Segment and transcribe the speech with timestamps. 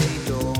[0.00, 0.59] they don't.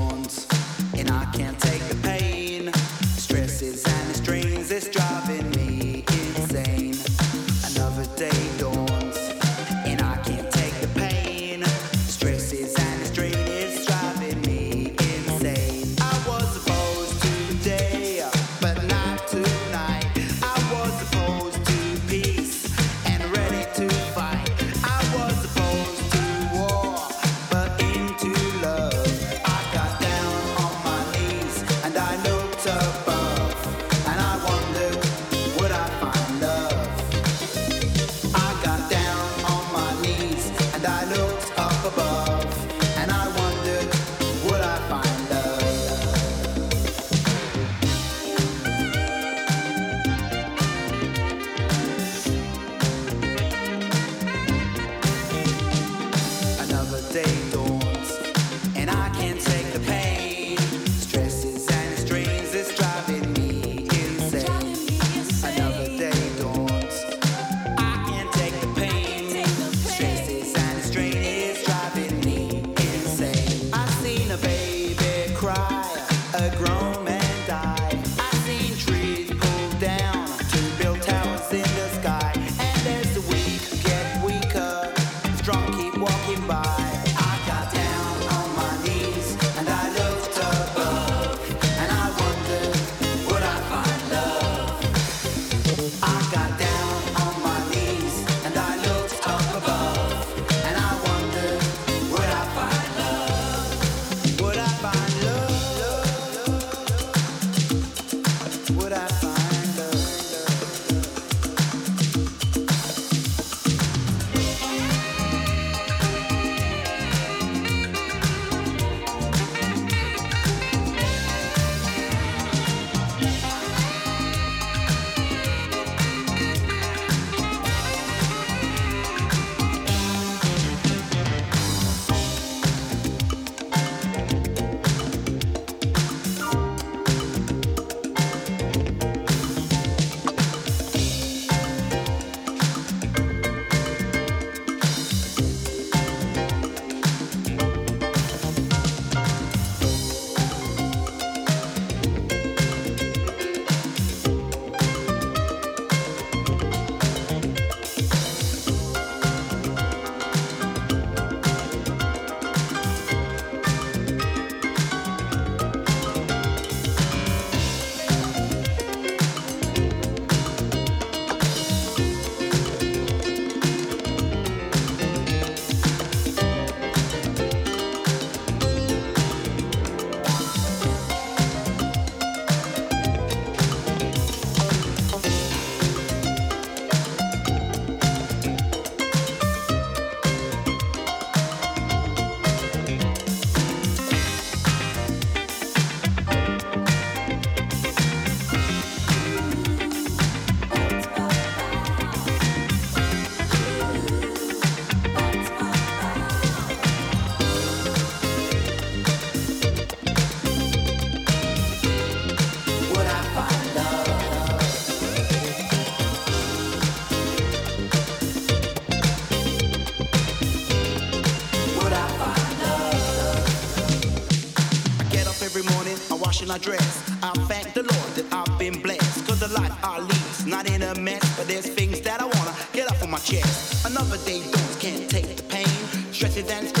[226.09, 227.09] I wash and I dress.
[227.21, 229.27] I thank the Lord that I've been blessed.
[229.27, 231.23] Cause the life I lead's not in a mess.
[231.37, 233.85] But there's things that I wanna get off of my chest.
[233.85, 235.67] Another day, don't can't take the pain.
[236.13, 236.80] stresses and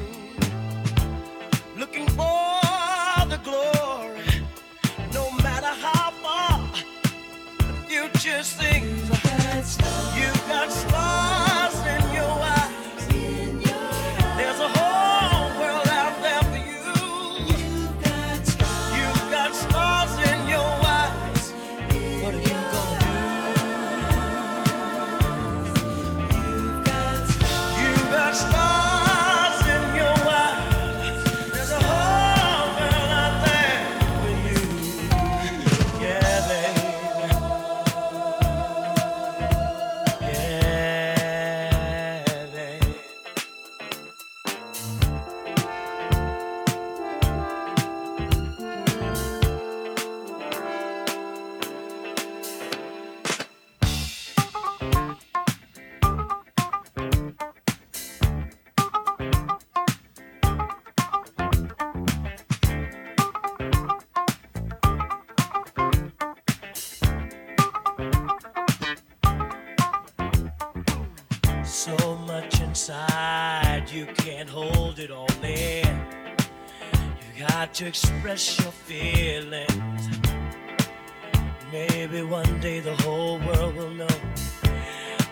[8.31, 9.20] precious things.
[77.73, 80.09] to express your feelings.
[81.71, 84.07] Maybe one day the whole world will know.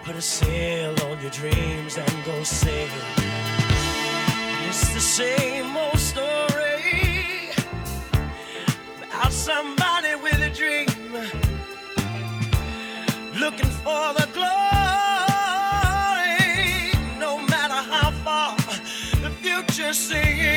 [0.05, 2.89] Put a sail on your dreams and go sailing.
[4.67, 7.51] It's the same old story
[9.03, 10.87] about somebody with a dream
[13.37, 14.49] looking for the glory.
[17.19, 18.55] No matter how far
[19.21, 20.48] the future seems.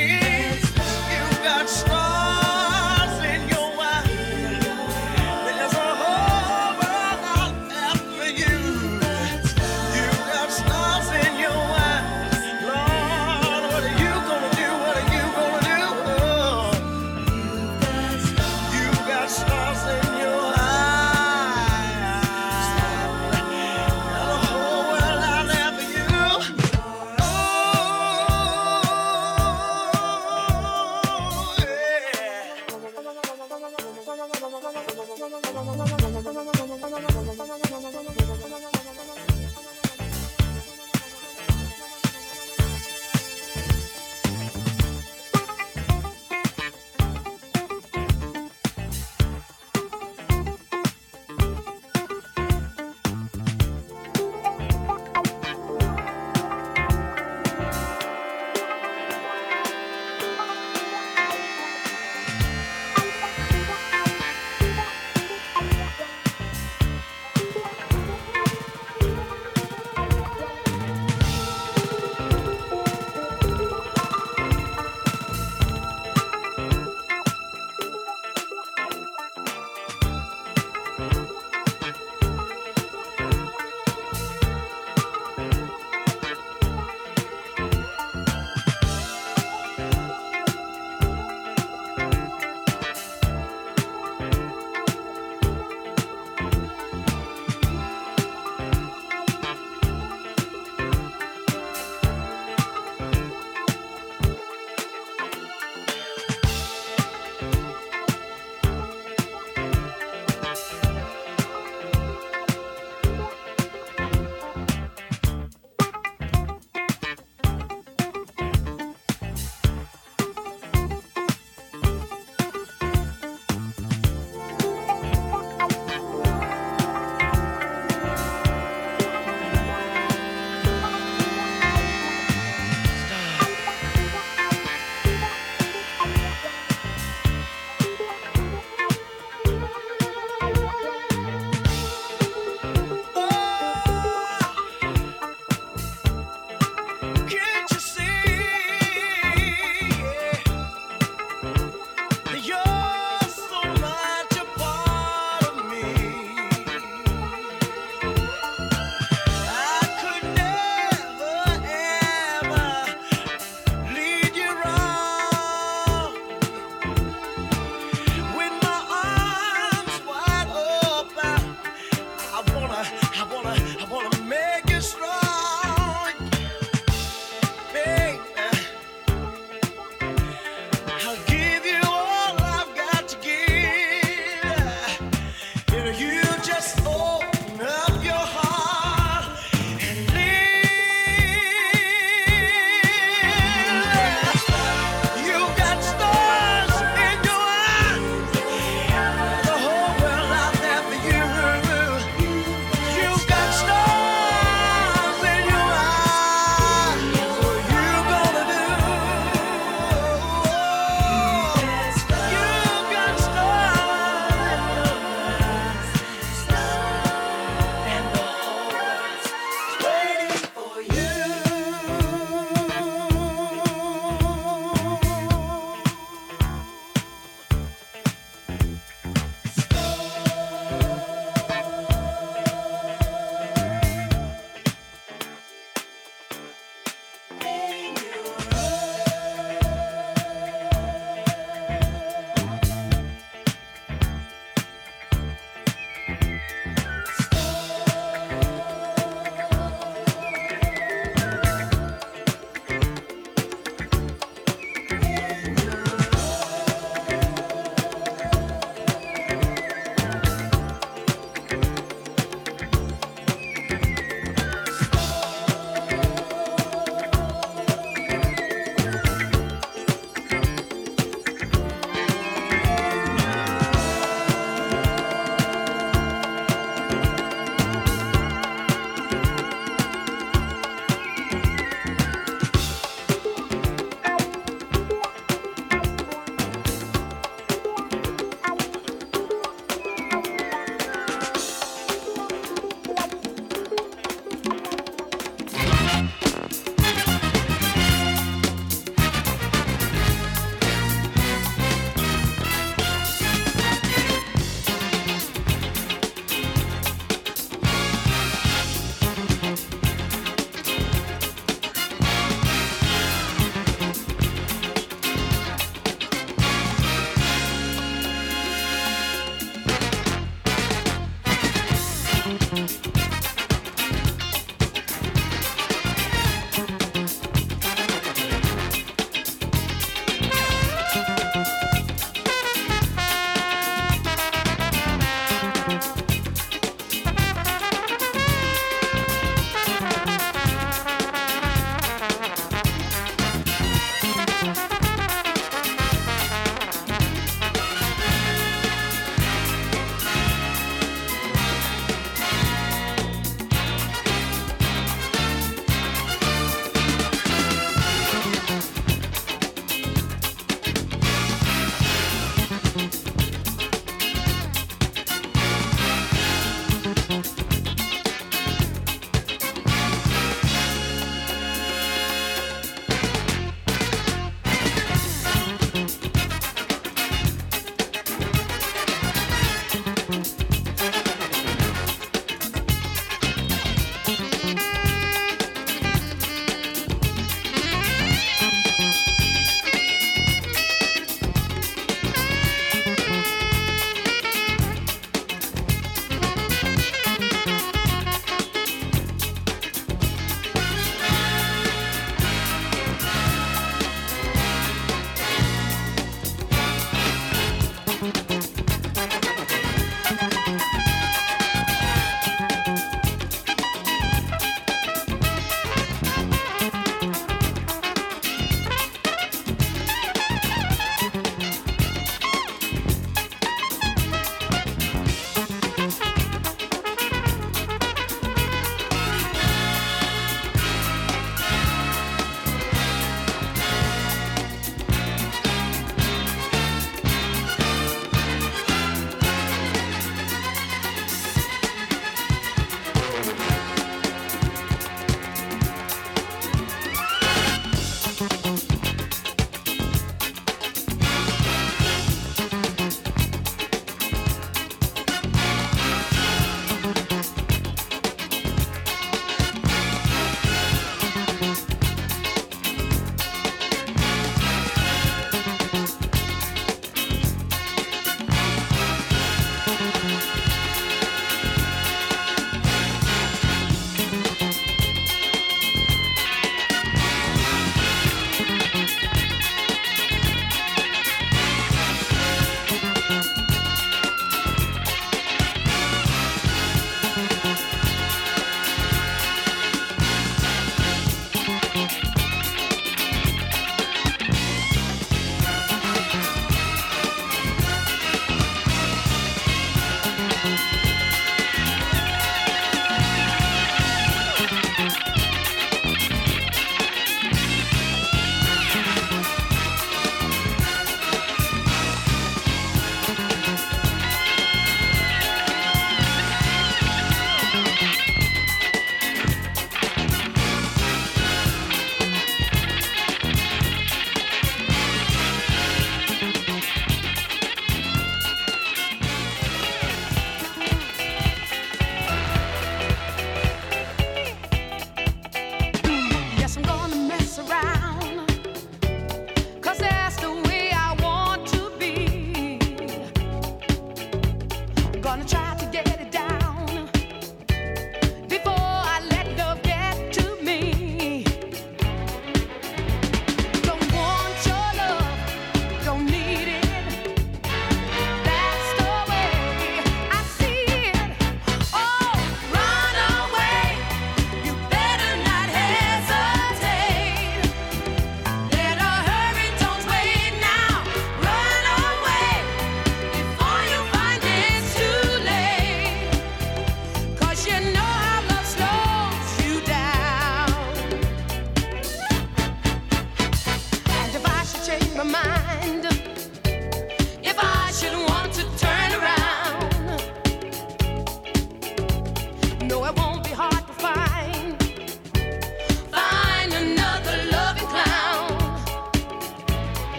[585.02, 585.31] compromise.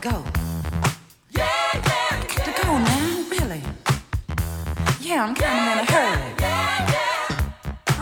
[0.00, 0.24] Go.
[1.30, 3.62] Yeah, yeah, got to go now, really.
[5.00, 6.30] Yeah, I'm kind of in a hurry.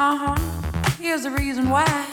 [0.00, 0.92] Uh huh.
[1.00, 2.07] Here's the reason why.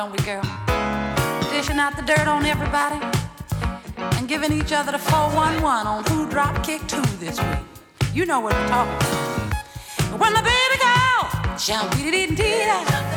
[0.00, 0.40] Don't we, girl?
[1.52, 2.98] Dishing out the dirt on everybody
[4.16, 7.58] and giving each other the 411 on who drop kick two this week.
[8.14, 10.18] You know what we're talking about.
[10.18, 13.09] When the baby girl, dee dee dee dee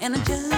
[0.00, 0.49] and I just.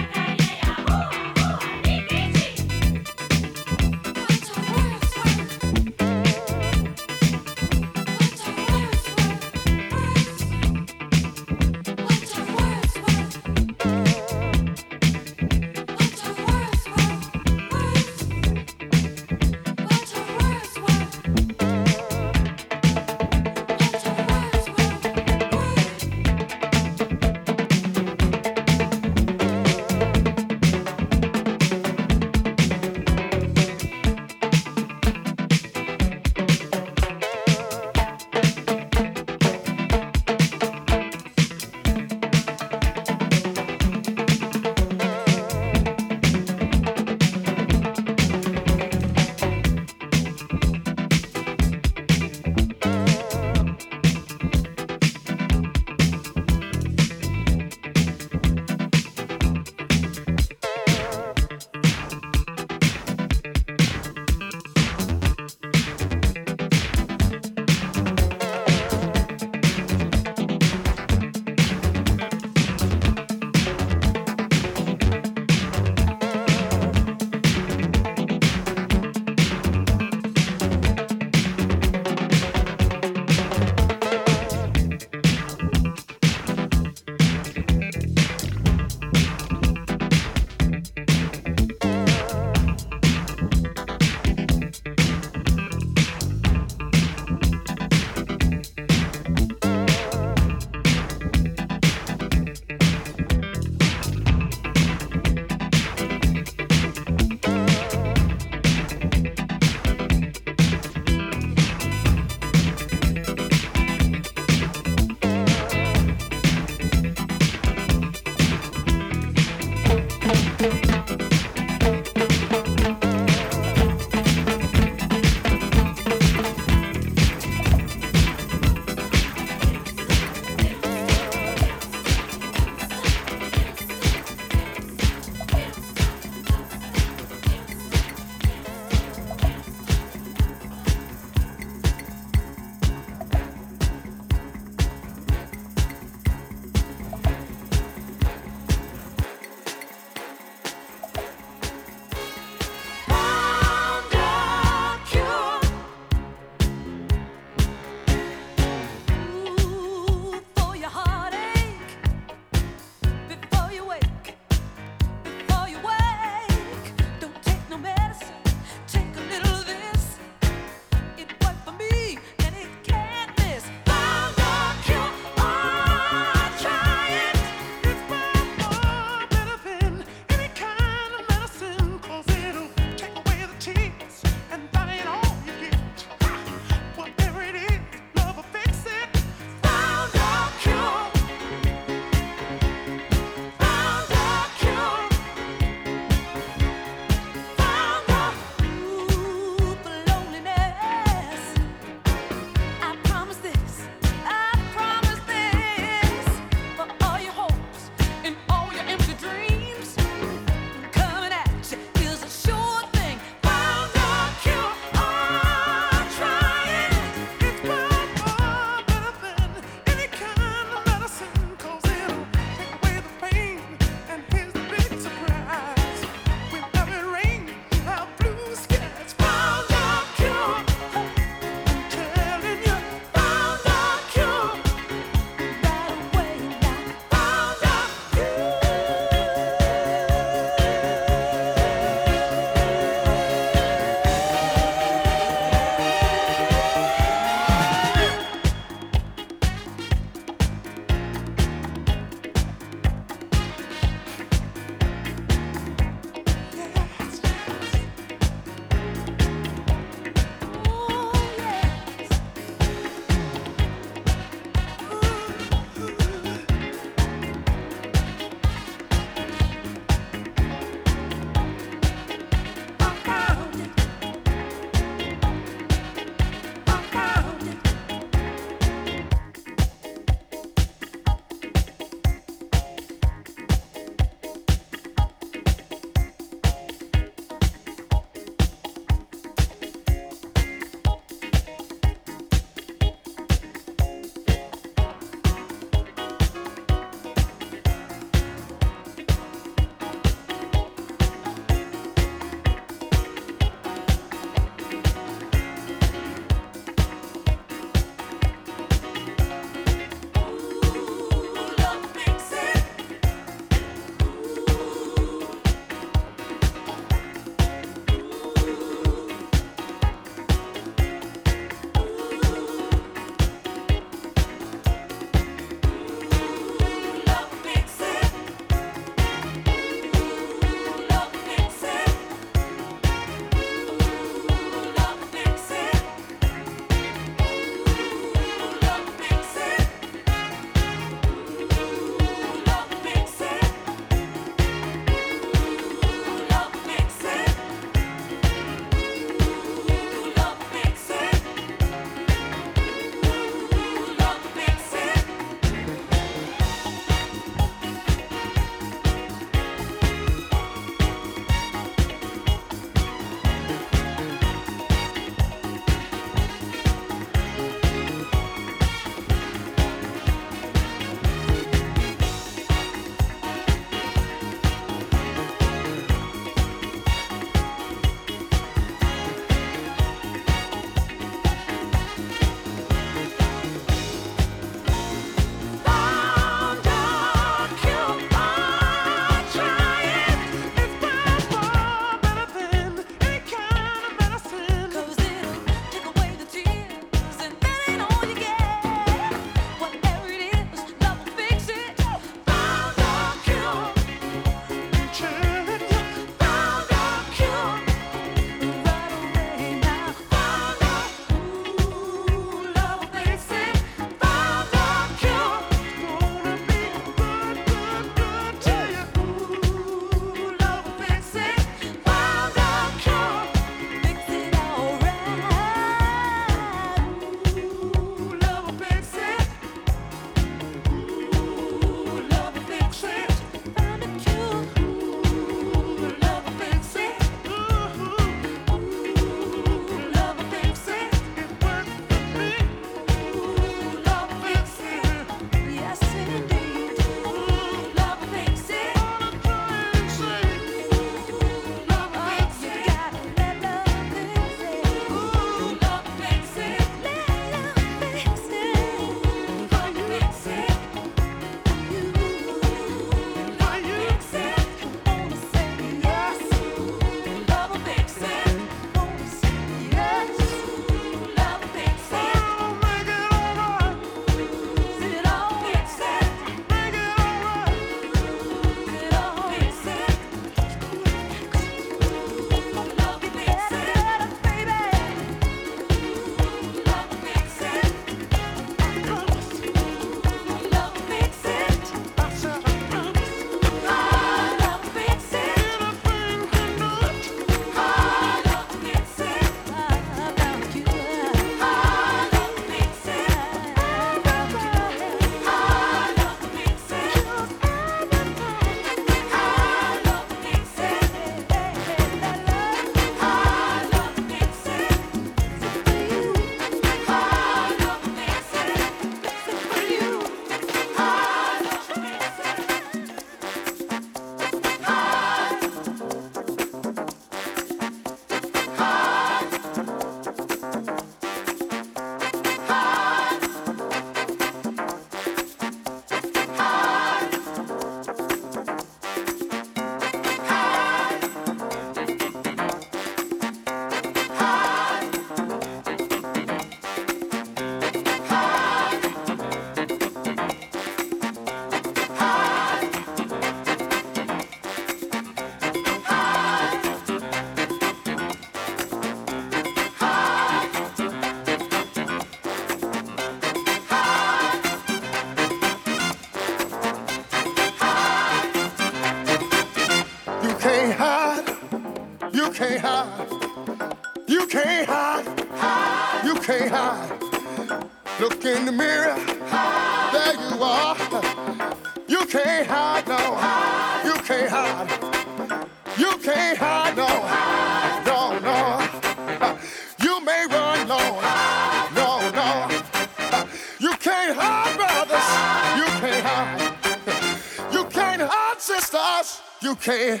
[599.66, 600.00] You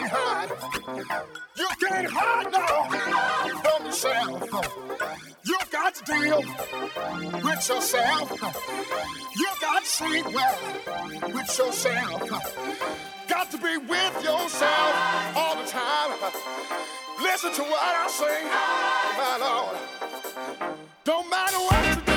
[0.00, 0.50] You can't hide.
[1.58, 2.88] You can't hide now
[3.60, 4.40] from yourself.
[5.44, 6.38] You got to deal
[7.44, 8.30] with yourself.
[9.36, 10.58] You've got to sleep well
[11.34, 12.30] with yourself.
[13.28, 16.12] Got to be with yourself all the time.
[17.20, 18.44] Listen to what I say,
[19.18, 19.76] my Lord.
[21.04, 22.09] Don't matter what you do.